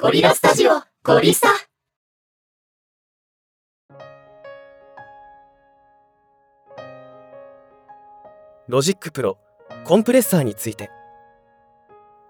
[0.00, 0.70] ゴリラスタジオ
[1.04, 1.48] ゴリスタ。
[8.68, 9.36] ロジックプロ
[9.84, 10.88] コンプレッサーについて。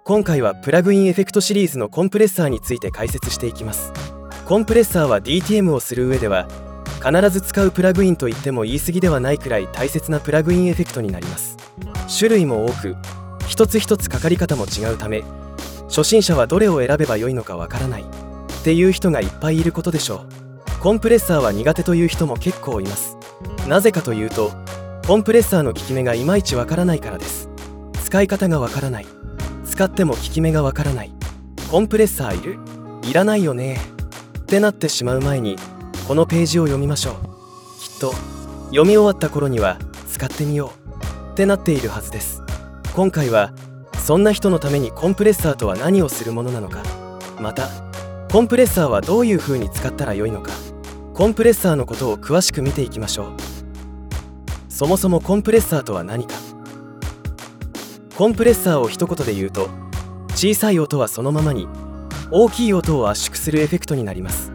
[0.04, 3.92] 今回はプラグインエフェクトシリーズのコンプレッサーについて解説していきます。
[4.44, 6.48] コンプレッサーは DTM をする上では
[7.04, 11.56] 必ず使うプラグインといっても言い過ぎではないくらい大切なプラグインエフェクトになります。
[12.18, 12.96] 種類も多く
[13.48, 15.24] 一つ一つかかり方も違うため
[15.88, 18.06] 初心者はどれを選べばよいのかわからないっ
[18.62, 20.80] ていう人がいっぱいいることでしょう。
[20.80, 23.16] コンプレッサーは苦手という人も結構います。
[23.66, 24.52] なぜかというと
[25.06, 27.48] コンプレッサーの効き目がいまいちわからないからです。
[28.04, 29.06] 使い方がわからない。
[29.64, 31.12] 使っても効き目がわからない。
[31.70, 32.58] コンプレッサーいる？
[33.08, 33.80] いらないよね。
[34.40, 35.56] ってなってしまう前に
[36.06, 37.14] このページを読みましょう。
[37.80, 38.12] きっと
[38.66, 39.78] 読み終わった頃には
[40.10, 40.72] 使ってみよ
[41.30, 41.32] う。
[41.32, 42.37] ってなっているはずです。
[42.98, 43.52] 今回は
[43.96, 46.82] そんな人のためにコンプレッサーとは何をするものなのか。
[47.40, 47.68] また
[48.28, 50.50] コンプレッサーはどういう風に使ったらよいのか。
[51.14, 53.36] コンプレッサーのことを詳しく見ていきましょう。
[54.68, 56.34] そもそもコンプレッサーとは何か。
[58.16, 59.68] コンプレッサーを一言で言うと
[60.30, 61.68] 小さい音はそのままに
[62.32, 64.50] 大きい音を圧縮するエフェクトになります。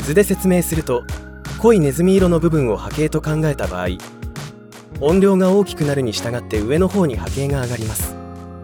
[0.00, 1.04] 図で説明すると
[1.62, 3.86] 濃いネズミ色の部分を波形と考えた場合
[5.00, 8.16] 音量が大きくなるに従って上の方に波形が上がります。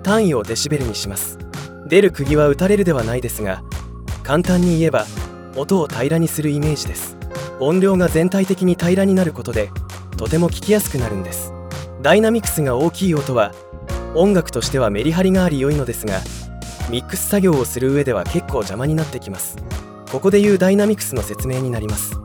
[0.03, 1.39] 単位をデシベルにします。
[1.87, 3.63] 出る釘は打たれるではないですが
[4.23, 5.05] 簡単に言えば
[5.57, 7.19] 音を平らにするイメージです。
[7.61, 9.71] 音量が全体的に平らになることで
[10.17, 11.53] とても聞きやすくなるんです。
[12.01, 13.53] ダイナミクスが大きい音は
[14.15, 16.21] 音楽としてはメリハリがあり良いのですが
[16.91, 19.57] ミックス作業をする上では結構邪魔になってきます。
[20.11, 22.19] ここでいうダイナミクスの説明になります。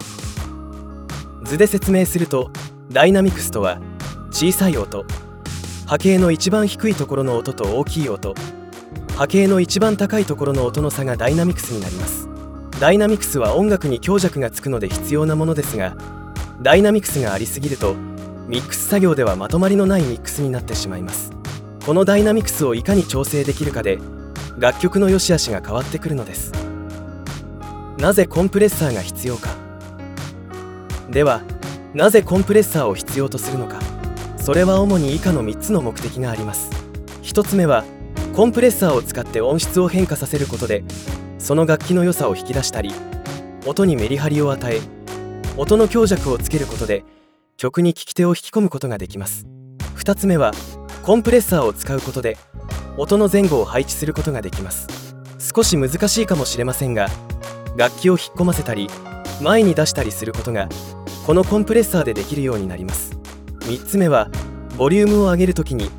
[1.43, 2.51] 図で説明すると
[2.89, 3.79] ダイナミクスとは
[4.39, 5.03] 小さい音。
[5.87, 8.35] 波形の一番低いところの音と大きい音。
[9.15, 12.29] 波形の一番高いところの音の差がダイナミクスになります。
[12.79, 15.97] ダイナミクスは音楽に強弱がつくので必要なものですが
[16.61, 17.95] ダイナミクスがありすぎると
[18.47, 21.31] ミックス作業ではまとまりのないミックスになってしまいます。
[21.83, 23.97] このダイナミクスをいかに調整できるかで
[24.59, 26.51] 楽曲の良し悪しが変わってくるのです。
[27.97, 29.49] なぜコンプレッサーが必要か。
[31.09, 31.41] では
[31.95, 33.86] なぜコンプレッサーを必要とするのか。
[34.47, 36.69] それは主に以下の3つの目的があります。
[37.21, 37.83] 1つ目は
[38.33, 40.85] コンプレッサーを使って音質を変化させることで
[41.37, 42.93] その楽器の良さを引き出したり
[43.65, 44.79] 音にメリハリを与え
[45.57, 47.03] 音の強弱をつけることで
[47.57, 49.45] 曲に聴き手を引き込むことができます。
[49.97, 50.53] 2つ目は
[51.03, 52.37] コンプレッサーを使うことで
[52.97, 54.87] 音の前後を配置することができます。
[55.39, 57.09] 少し難しいかもしれませんが
[57.75, 58.87] 楽器を引っ込ませたり
[59.41, 60.69] 前に出したりすることが
[61.25, 63.16] このコンプレッサーでできるようになります。
[63.67, 64.29] 3つ目は
[64.77, 65.91] ボリュームを上げるときに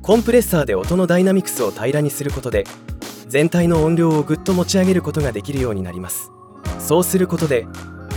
[0.00, 2.62] コンプレッサーで音のダイナミクスを平らにすることで
[3.26, 6.30] 全体の音量をぐっと持ち上げることができるようになります。
[6.78, 7.66] そうすることで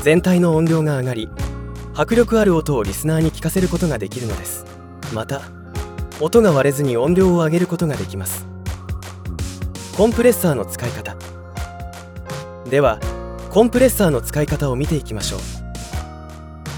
[0.04, 1.28] 全体の音量が上がり
[1.96, 4.66] 迫力ある音をリスナーに聞かせることができるのです。
[5.12, 5.42] また
[6.22, 8.46] 音が割れずに音量を上げることができます。
[9.98, 11.16] コンプレッサーの使い方。
[12.70, 13.00] では
[13.50, 15.40] コンプレッサーの使い方を見ていきましょう。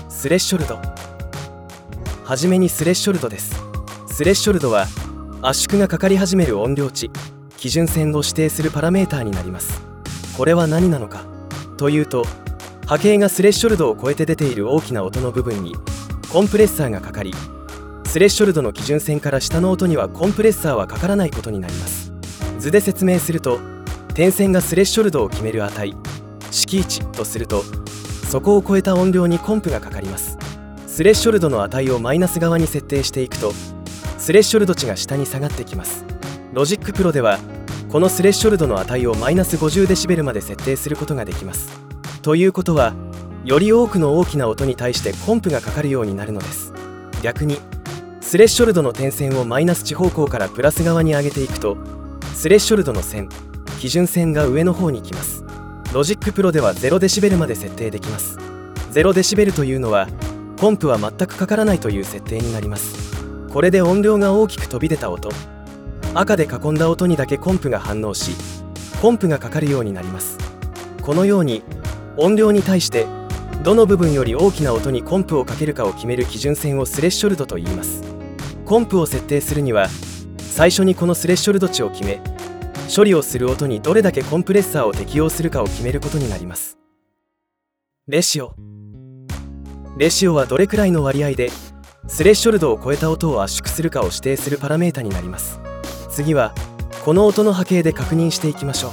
[0.10, 1.01] スレッショルド。
[2.32, 3.62] はじめにスレッショルドです。
[4.08, 4.88] スレッショルドは
[5.42, 7.12] 圧縮がかかり始める音量値
[7.58, 9.82] 基準線を指定するパラメーターになります。
[10.38, 11.26] これは何なのか？
[11.76, 12.24] というと
[12.86, 15.76] 波形がスレッショルドを超えて出ている大きな音の部分に
[16.32, 17.34] コンプレッサーがかかり
[18.06, 22.14] スレッショルドの基準線から下の音にはコンプレッサーはかからないことになります。
[22.60, 23.60] 図で説明すると
[24.14, 25.94] 点線がスレッショルドを決める値
[26.50, 27.66] 敷値とすると
[28.30, 30.38] そこを超えた音量にコンプがかかります。
[31.02, 33.54] スレッショルドの値をマイナス側に設定していくと
[34.20, 36.06] スレッショルド値が下に下がってきます。
[36.54, 37.40] ロジックプロでは
[37.90, 41.72] このスレッショルドの値をマイナス50デシベルまで設定することができます。
[42.22, 42.94] ということは
[43.44, 46.72] より多くの大きな音に対してコンプがかかるようになるのです。
[47.24, 47.58] 逆に
[48.20, 51.78] スレッショルドの点線をマイナス値方向からプラス側に上げていくと
[52.36, 53.28] スレッショルドの線
[53.80, 55.44] 基準線が上の方に来ます。
[55.96, 58.38] ロジックプロでは0デシベルまで設定できます。
[58.92, 60.08] 0デシベルというのは
[60.62, 63.16] コンプは全くかからないという設定になります。
[63.50, 65.32] これで音量が大きく飛び出た音。
[66.14, 68.36] 赤で囲んだ音にだけコンプが反応し
[69.02, 70.38] コンプがかかるようになります。
[71.02, 71.64] このように
[72.16, 73.08] 音量に対して
[73.64, 78.04] どの部分より大きな音にコンプをかけるかを決める基準線をスレッショルドと言います。
[78.64, 79.90] コンプを設定するには
[80.38, 82.22] 最初にこのスレッショルド値を決め
[82.96, 86.78] 処理をする音にどれだけコンプレッサーを適用するかを決めることになります。
[88.06, 88.54] レシオ。
[90.02, 91.52] レシオはどれくらいの割合で
[92.08, 95.60] スレッショルドを超えた音を圧縮するかを指定するパラメータになります。
[96.10, 96.56] 次は
[97.06, 98.88] この音の波形で確認していきましょ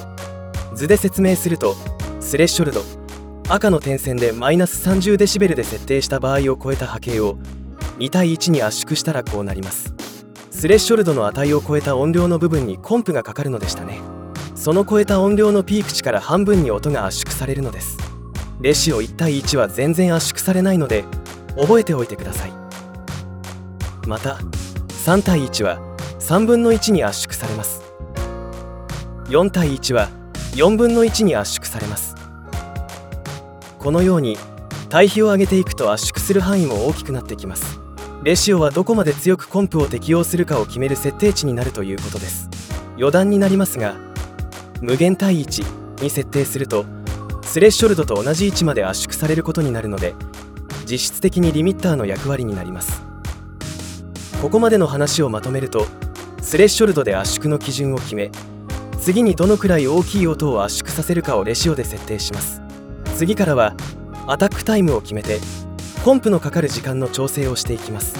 [0.75, 0.77] う。
[0.77, 1.77] 図で説明すると
[2.21, 2.83] スレッショルド
[3.49, 7.39] 赤の点線でマイナス30デシベルで設定した場合を超えた波形を
[7.99, 9.95] 2対1に圧縮したらこうなります。
[10.51, 13.99] スレッショルドの値を超えた音量の部分にコンプがかかるのでしたね。
[14.55, 17.97] その超えた音量のピーク値から半分に音が圧縮されるのです。
[18.61, 21.05] レシオ1対1は全然圧縮されないので
[21.57, 22.53] 覚えておいてください。
[24.07, 24.39] また
[24.89, 25.79] 3対1は
[26.19, 27.83] 3分の1に圧縮されます。
[29.27, 30.09] 4対1は
[30.55, 32.17] 4分の1に圧縮されます。
[33.79, 34.37] このように
[34.89, 37.79] 対比を上げていくと圧縮する範囲も大きくなってきます。
[38.25, 42.51] レシオはどこまで強くコンプを適用するかを決める設定値になるということです。
[42.97, 43.95] 余談になりますが
[44.81, 46.85] 無限対1に設定すると
[47.49, 50.15] スレッショルドと同じ位置まで圧縮されることになるので
[50.85, 53.03] 実質的にリミッターの役割になります。
[54.43, 55.87] ここまでの話をまとめると
[56.43, 58.31] スレッショルドで圧縮の基準を決め
[59.01, 62.61] 次にどのくらい大きい音を圧縮させるかをレシオで設定します。
[63.17, 63.75] 次からは
[64.27, 65.41] アタックタイムを決めて
[66.05, 68.15] コンプのかかる時間の調整をしていきます。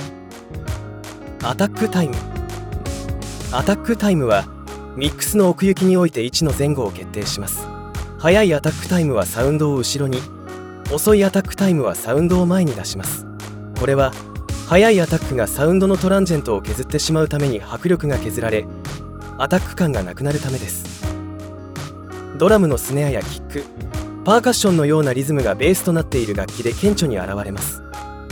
[1.43, 2.15] アタックタイム。
[3.53, 4.47] アタックタイムは
[4.97, 7.68] ミックスの奥行きにおいて位置の前後を決定します。
[8.19, 10.19] 速いアタックタイムはサウンドを後ろに
[10.93, 13.27] 遅いアタックタイムはサウンドを前に出します。
[13.79, 14.13] これは
[14.67, 18.67] 速いアタックがサウンドのトランジェントを削ってしまうために迫力が削られ
[19.39, 21.05] アタック感がなくなるためです。
[22.39, 23.63] ドラムのスネアやキック
[24.25, 27.83] パーカッションのようなリズムがベースとなっている楽器で顕著に現れます。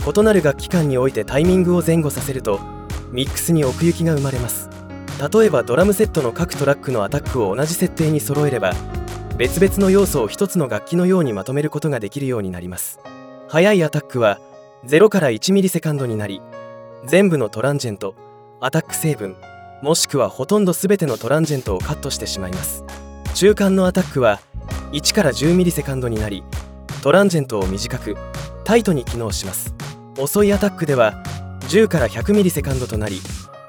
[0.05, 2.59] 異なる楽器間においてタイミングを前後させると
[3.11, 4.69] ミックスに奥行きが生まれます。
[5.33, 8.73] 例えばドラムセットの各トラックのアタックを同じ設定に揃えれば
[9.37, 12.99] 別々の要素を一つの楽器のようにまとめることができるようになります。
[13.47, 14.39] 速いアタックは
[14.83, 16.41] 0から1ミリセカンドになり
[17.05, 18.15] 全部のトランジェント
[18.61, 19.35] アタック成分
[19.83, 22.83] もしくはほとんど全てのトランジェントをカットしてしまいます。
[23.35, 24.39] 中間のアタックは
[24.91, 26.43] 1から10ミリセカンドになり
[27.03, 28.17] トランジェントを短く
[28.63, 29.75] タイトに機能します。
[30.17, 31.13] 遅いアタックでは
[31.69, 33.21] 10から100ミリセカンドとなり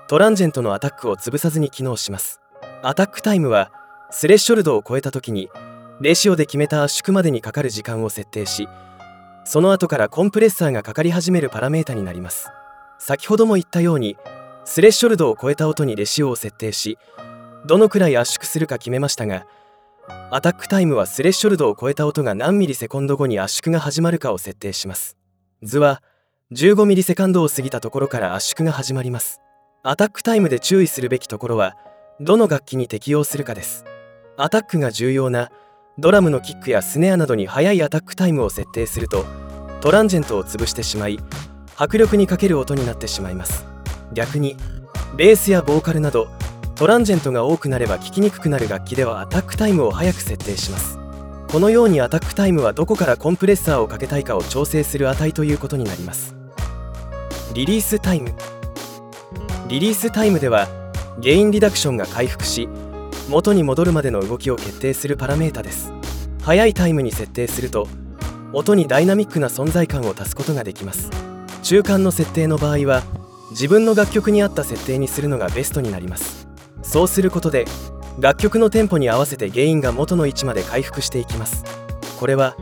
[0.08, 2.40] トランジェントのアタックを潰さずに機能します。
[2.82, 3.70] アタックタイムは
[4.10, 5.50] スレッショルドを超えた時に
[6.00, 8.68] レシオで決めた圧縮までにかかる時間を設定し
[9.44, 12.50] その後からコンプレッサーがかかり始めるパラメータになります。
[12.98, 14.16] 先ほども言ったように
[14.64, 16.98] スレッショルドを超えた音にレシオを設定し
[17.66, 19.46] どのくらい圧縮するか決めましたが
[20.30, 25.16] アタックタイムはスレッショルドを超えた音が何ミリセコンド後に圧縮が始まるかを設定します。
[25.62, 26.02] 図は
[26.52, 29.40] 15ミリセカンドを過ぎたところから圧縮が始まります。
[29.82, 31.76] アタックタイムで注意するべきところは
[32.20, 33.84] どの楽器に適用するかです。
[34.40, 35.50] アタックが重要な
[35.98, 39.24] ドラムのキックやスネアなどに速いアタックタイムを設定すると
[39.80, 41.18] トランジェントを潰してしまい
[41.76, 43.66] 迫力に欠ける音になってしまいます。
[44.12, 44.56] 逆に
[45.16, 46.28] ベースやボーカルなど
[46.76, 51.00] トランジェントが多くなれば聴きにくくなる楽器ではアタックタイムを早く設定します。
[51.50, 56.36] このようにアタックタイムはどこからコンプレッサーをかけたいかを調整する値ということになります。
[57.54, 58.32] リリースタイム。
[59.66, 60.68] リリースタイムでは
[61.18, 62.68] ゲインリダクションが回復し
[63.28, 65.92] 元に戻るまでの動きを決定するパラメータです。
[66.42, 67.86] 速いタイムに設定すると
[68.54, 71.10] 音にダイナミックな存在感を足すことができます。
[71.62, 73.02] 中間の設定の場合は
[73.50, 76.48] 自分の楽曲に合った設定にするのがベストになります。
[76.82, 77.66] そうすることで
[78.18, 81.64] 楽曲のテンポに合わせてゲインが元の位置まで回復していきます。
[82.18, 82.56] これは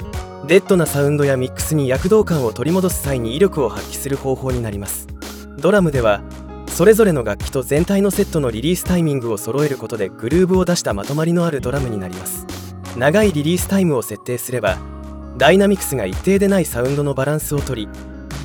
[0.49, 5.07] デッドなサウンドやミックスに躍動感を取り戻す際に威力を発揮する方法になります。
[5.59, 6.23] ドラムでは
[6.77, 12.47] それぞれの楽器と全体のセットのリリースタイミングを揃えることでグルーブを出したまとまりのあるドラムになります。
[12.99, 14.77] 長いリリースタイムを設定すれば
[15.39, 17.89] ダイナミクスが一定でないサウンドのバランスをとり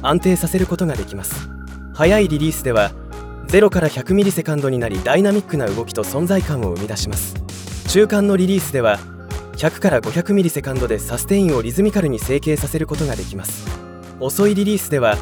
[0.02, 1.50] 安定させることができます。
[1.94, 2.92] 速いリリースでは
[3.48, 7.36] 0から100ミリセカンドになりダイナミックな動きと存在感を生み出します。
[7.90, 8.98] 中間のリリースでは
[9.58, 13.68] 100から500ミリセカンドでサステインをリズミカルに成形させることができます。
[14.22, 15.18] 遅いリリースでは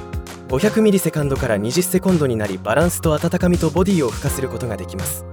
[0.49, 5.23] 500ミリセカンドから20セコンドになりバランスと温かみとボディを付加することができます。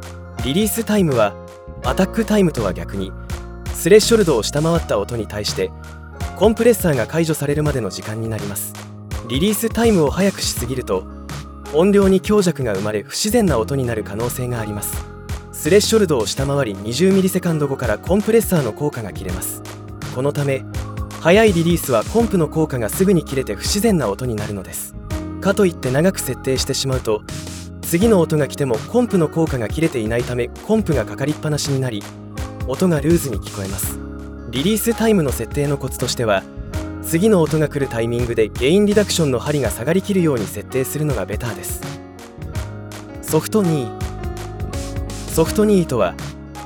[0.44, 1.34] リリースタイムは
[1.84, 3.12] アタックタイムとは逆に
[3.72, 5.70] スレッショルドを下回った音に対して
[6.36, 8.74] コンプレッサーが解除されるまでの時間になります。
[9.26, 11.06] リリースタイムを速くしすぎると
[11.72, 15.02] 音量に強弱が生まれ不自然な音になる可能性があります。
[15.50, 19.62] スレッショルドを下回り20ミリセカンド後からコンプレッサーの効果が切れます。
[20.14, 20.62] このため
[21.22, 24.94] 速いリリースはコンプの効果がすぐに切れて不自然な音になるのです。
[25.46, 27.22] かといって長く設定してしまうと
[27.80, 32.02] 次の音が来てもコンプの効果が切れていないためコンプがかかりっぱなしになり
[32.66, 33.96] 音がルーズに聞こえます。
[34.50, 36.42] リリースタイムの設定のコツとしては
[37.04, 41.80] 次の音が来るタイミングでゲインリダクションの針が下がりきるように設定するのがベターです。
[43.22, 43.88] ソフト2
[45.32, 46.16] ソフトニーとは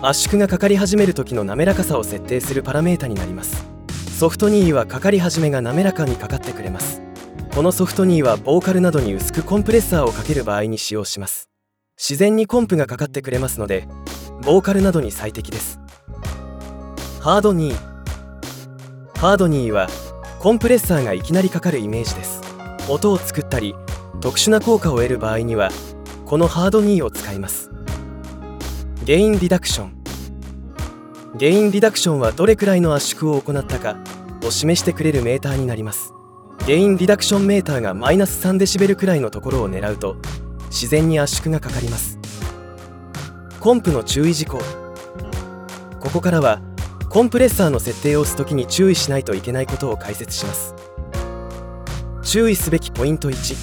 [0.01, 3.67] 圧縮がかかり始める時の滑らかさを設定するパラメータになります。
[4.19, 7.10] ソフトニーはかかり始めが滑らかにかかってくれます。
[7.55, 11.51] このソフトニーはボーカルなどに薄くコンプレッサーをかける場合に使用します。
[11.99, 13.87] 自然にコンプがかかってくれますので
[14.43, 15.81] ボーカルなどに最適です。
[17.21, 19.19] ハードニー。
[19.19, 19.89] ハードニーは
[20.39, 22.41] コンプレッサーがいきなりかかるイメージです。
[22.89, 23.75] 音を作ったり
[24.21, 25.71] 特殊な効果を得る場合には
[26.27, 27.71] このハードニーを使います。
[29.05, 30.03] ゲインリダクション。
[31.37, 33.97] ゲインリダクションはどれくらいの圧縮を行ったか
[34.45, 36.15] を示してくれるメーターになります。
[36.67, 40.17] ゲインリダクションメーターがマイナス3デシベルくらいのところを狙うと
[40.67, 42.19] 自然に圧縮がかかります。
[43.59, 44.61] コンプの注意事項。
[45.99, 46.61] ここからは
[47.09, 50.75] コンプレッサーの設定を押す時に注意しないといけないことを解説します。
[52.23, 53.57] 注意すべきポイント1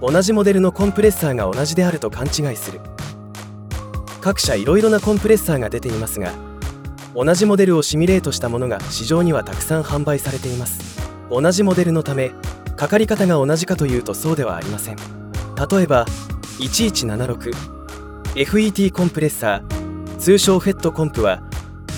[0.00, 2.80] 同じモデルのコンプレッサーが同じであると勘違いする。
[4.20, 6.32] 各社いろいろなコンプレッサーが出ていますが
[7.14, 10.99] 同じモデルをシミュレートしたものが市場にはたくさん販売されています。
[11.30, 12.32] 同じモデルのため
[12.76, 14.96] かかり方が同じかというとそうではありません。
[14.96, 15.02] 例
[15.82, 16.06] えば
[16.58, 21.42] 1176FET コンプレッサー通称フェットコンプは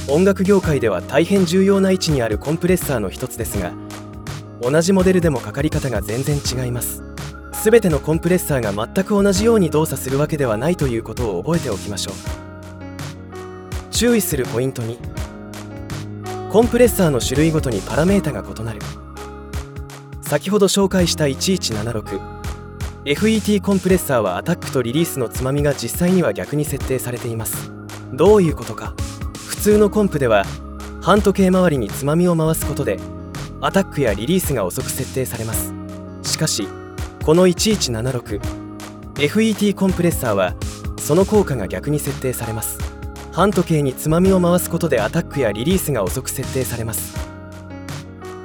[0.08, 3.72] 音楽業界では大変重要な位置にあるコンプレッサーの一つですが
[4.60, 7.02] 同じモデルでもかかり方が全然違います。
[7.64, 12.14] 全てのコンプレッサーが全く同じように動作するわけではないということを覚えておきましょう。
[13.92, 14.98] 注意するポイント2
[16.50, 18.80] コンプレッサーの種類ごとにパラメータが異なる。
[20.32, 27.70] 先ほど紹介した 1176FET コンプレッサーはアタックとリリースのつまみが実際には逆に設定されています。
[28.14, 28.94] どういうことか。
[29.46, 30.46] 普通のコンプでは
[31.02, 32.98] 半時計回りにつまみを回すことで
[33.60, 35.74] アタックやリリースが遅く設定されます。
[36.22, 36.66] しかし
[37.22, 40.54] この 1176FET コンプレッサーは
[40.98, 42.78] その効果が逆に設定されます。
[43.32, 47.20] 半時計につまみを回すことでアタックやリリースが遅く設定されます。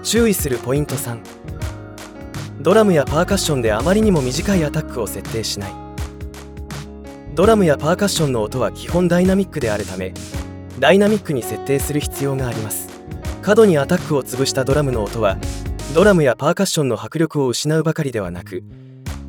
[0.03, 1.56] 注意するポイント3
[2.67, 5.71] ドラムやパーカッションであまりにも短いアタックを設定しない。
[7.33, 10.13] ドラムやパーカッションの音は基本ダイナミックであるため
[10.77, 12.89] ダイナミックに設定する必要があります。
[13.41, 15.37] 過度にアタックを潰したドラムの音は
[15.95, 18.65] ドラムやパーカッションの迫力を失うばかりではなく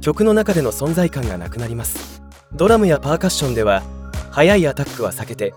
[0.00, 2.20] 曲の中での存在感がなくなります。
[2.52, 3.84] ドラムやパーカッションでは
[4.32, 5.54] 速いアタックは避けて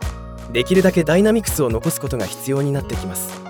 [0.53, 3.41] できるだけダイナミクスを残すことが必要になってきます。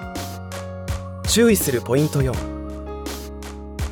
[1.27, 2.61] 注意するポイント4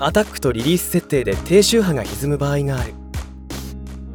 [0.02, 2.94] アタックとリリース設定で低周波が歪む場合がある。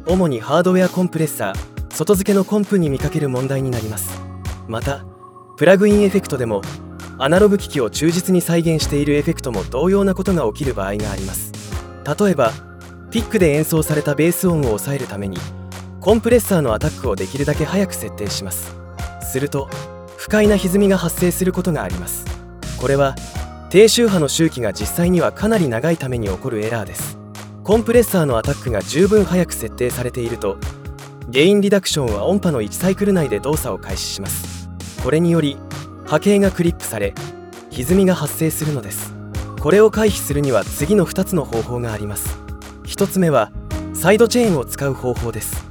[0.07, 4.19] 主にハードウェアコンプレッサー外付けのコンプに見かける問題になります。
[4.67, 5.05] また
[5.57, 6.63] プラグインエフェクトでも
[7.19, 11.51] アナログ機器を忠実に再現しているエフェクトも同様なことが起きる場合があります。
[12.19, 12.51] 例えば
[13.11, 15.37] ピックで演奏されたベース音を抑えるために
[16.01, 18.75] コンプレッサーのアタックをできるだけ早く設定します。
[19.21, 19.69] すると
[20.17, 22.25] 不快な歪みが発生することがあります。
[22.81, 23.15] これは
[23.75, 27.17] 低周波の周期が実際にはかなり長いために起こるエラーです。
[27.65, 30.57] コンプレッサーのアタックが十分早く設定されていると
[31.27, 34.69] ゲインリダクションは音波の1サイクル内で動作を開始します。
[35.03, 35.57] これにより
[36.05, 37.13] 波形がクリップされ
[37.71, 39.13] 歪みが発生するのです。
[39.59, 42.39] これを回避するには次の2つの方法があります。
[42.85, 43.51] 1つ目は
[43.93, 45.65] サイドチェーンを使う方法です。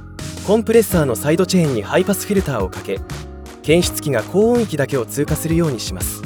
[0.45, 2.99] コンプレッサーのサイドチェーンにハイパスフィルターをかけ
[3.63, 6.21] 検出器が高音域だけを通過するようにします。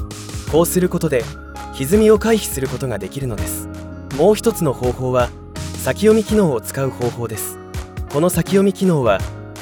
[0.52, 1.24] こうすることで
[1.80, 3.70] 歪みを回避することができるのです。
[4.18, 5.30] もう一つの方法は
[5.82, 7.58] 先読み機能を使う方法です。
[8.12, 9.20] この先読み機能は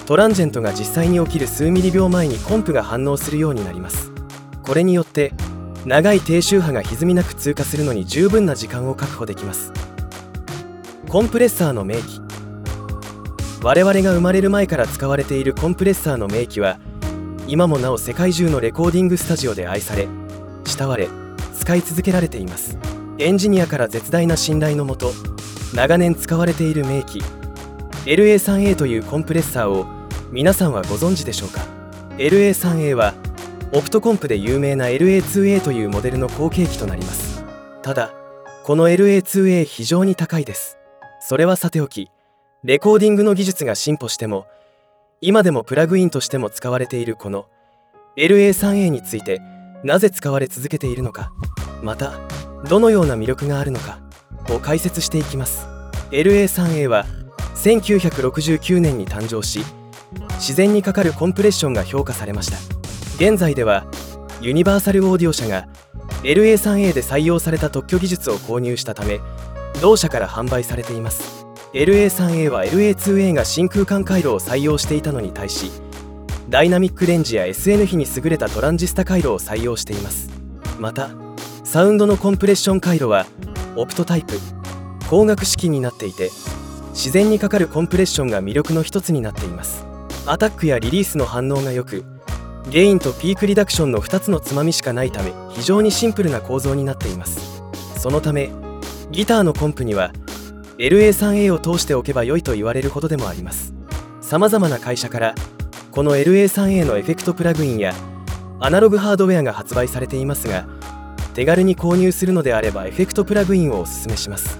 [0.08, 4.12] トランジェントが実際に起きる数ミリ秒前にコンプが反応するようになります。
[4.64, 5.32] これによって
[5.86, 9.72] 長い低周波が歪みなく通過するのに十分な時間を確保できます。
[11.08, 12.20] コンプレッサーの名機
[13.62, 16.80] 我々が生まれる前から使われているコンプレッサーの名機は
[17.48, 20.08] 今もなお世界中のレコーディングスタジオで愛され
[20.66, 21.27] 慕われ
[21.68, 22.78] 使い続けられています。
[23.20, 25.12] エンジニアから絶大な信頼のもと
[25.76, 27.20] 長年使われている名機
[28.06, 29.86] LA3A というコンプレッサーを
[30.32, 31.66] 皆さんはご存知でしょうか
[32.20, 33.16] ？LA3A は
[33.74, 37.44] オプトコンプで有名な LA2A というモデルの後継機となります。
[37.82, 38.14] ただ
[38.64, 40.78] この LA2A 非常に高いです。
[41.20, 42.10] それはさておき
[42.64, 44.48] レコーディングの技術が進歩しても
[45.20, 47.46] 今でもプラグインとしても使われているこの
[48.16, 49.42] LA3A について
[49.84, 51.32] なぜ使われ続けているのか
[51.82, 52.14] また
[52.68, 54.00] どのような魅力があるのか
[54.50, 55.68] を解説していきます。
[56.12, 57.06] LA3A は
[57.56, 59.62] 1969年に誕生し
[60.36, 62.58] 自然にかかるコンプレッションが評価されました。
[63.16, 63.86] 現在では
[64.42, 65.68] ユニバーサルオーディオ社が
[66.24, 69.20] LA3A で採用された特許技術を購入したため
[69.82, 71.46] 同社から販売されています。
[71.74, 75.70] LA3A は LA2A が真空管回路を採用していたのに対し
[76.50, 80.30] ダイナミックレンジや SN 比に優れたトランジスタ回路を採用しています。
[80.80, 81.10] また
[81.66, 83.26] サウンドのコンプレッション回路は
[83.76, 84.40] オプトタイプ
[85.02, 86.30] 光学式になっていて
[86.92, 89.86] 自然にかかるコンプレッションが魅力の一つになっています。
[90.26, 92.06] アタックやリリースの反応が良く
[92.70, 97.62] ゲインとピークリダクションの2つのつまみしかないため非常にシンプルな構造になっています。
[97.98, 98.52] そのため
[99.12, 100.14] ギターのコンプには
[100.78, 103.74] LA3A を通しておけば良いと言われるほどでもあります。
[104.22, 105.36] さまざまな会社から
[105.98, 107.92] この LA3A のエフェクトプラグインや
[108.60, 110.68] アナログハードウェアが発売されていますが
[111.34, 114.60] 手軽に購入するのであればエフェクトプラグインをおすすめします。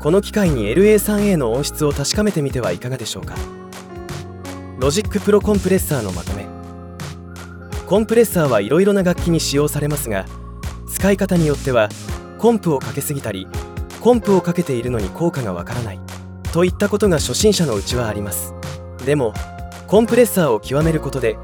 [0.00, 3.34] この機会に LA3A の音質を確かめてみてはいかがでしょうか。
[4.78, 6.46] ロジックプロコンプレッサーのまとめ。
[7.86, 10.24] コンプレッサーはいろいろな楽器に使用されますが
[10.90, 11.90] 使い方によっては
[12.38, 13.46] コンプをかけすぎたり
[14.00, 16.00] コンプをかけているのに効果がわからない
[16.50, 18.54] といったことが初心者のうちはあります。
[19.04, 19.34] でも
[19.88, 21.38] コンプレッサーを極めることで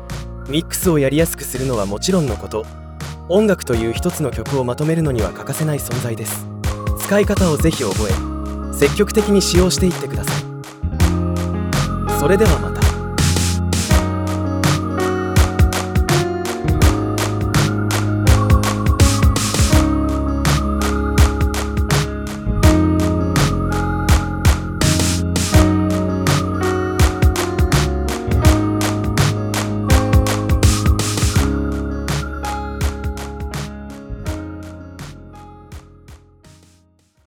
[0.51, 2.67] ミックスをやりやすくするのはもちろんのこと。
[3.31, 6.47] 音楽という一つの曲をまとめるのには欠かせない存在です。
[6.99, 10.35] 使い方をぜひ覚え積極的に使用していってください。
[12.21, 12.84] それではまた。